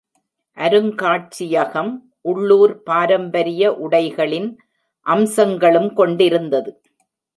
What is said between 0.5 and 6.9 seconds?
அருங்காட்சியகம் உள்ளூர் பாரம்பரிய உடைகளின் அம்சங்களும் கொண்டிருந்தது.